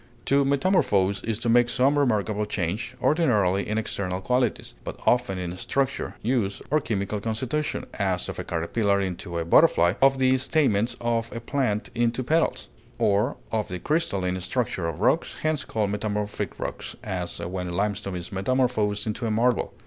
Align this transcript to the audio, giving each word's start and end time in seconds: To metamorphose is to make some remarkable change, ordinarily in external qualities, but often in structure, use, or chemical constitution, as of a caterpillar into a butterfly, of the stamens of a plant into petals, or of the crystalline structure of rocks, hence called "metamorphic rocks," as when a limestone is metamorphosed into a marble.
To 0.25 0.43
metamorphose 0.43 1.23
is 1.23 1.37
to 1.37 1.47
make 1.47 1.69
some 1.69 1.95
remarkable 1.99 2.47
change, 2.47 2.95
ordinarily 2.99 3.67
in 3.69 3.77
external 3.77 4.19
qualities, 4.19 4.73
but 4.83 4.99
often 5.05 5.37
in 5.37 5.55
structure, 5.57 6.15
use, 6.23 6.59
or 6.71 6.81
chemical 6.81 7.21
constitution, 7.21 7.85
as 7.93 8.27
of 8.27 8.39
a 8.39 8.43
caterpillar 8.43 8.99
into 8.99 9.37
a 9.37 9.45
butterfly, 9.45 9.93
of 10.01 10.17
the 10.17 10.39
stamens 10.39 10.95
of 10.99 11.31
a 11.35 11.39
plant 11.39 11.91
into 11.93 12.23
petals, 12.23 12.67
or 12.97 13.35
of 13.51 13.67
the 13.67 13.77
crystalline 13.77 14.39
structure 14.39 14.87
of 14.87 15.01
rocks, 15.01 15.35
hence 15.43 15.63
called 15.65 15.91
"metamorphic 15.91 16.59
rocks," 16.59 16.95
as 17.03 17.37
when 17.37 17.67
a 17.67 17.71
limestone 17.71 18.15
is 18.15 18.31
metamorphosed 18.31 19.05
into 19.05 19.27
a 19.27 19.29
marble. 19.29 19.71